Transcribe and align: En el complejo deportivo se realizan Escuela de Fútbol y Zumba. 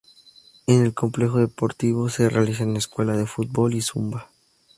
En 0.65 0.83
el 0.83 0.95
complejo 0.95 1.37
deportivo 1.37 2.09
se 2.09 2.27
realizan 2.27 2.75
Escuela 2.75 3.15
de 3.15 3.27
Fútbol 3.27 3.75
y 3.75 3.81
Zumba. 3.83 4.31